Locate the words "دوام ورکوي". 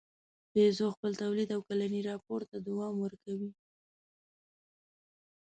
2.67-3.51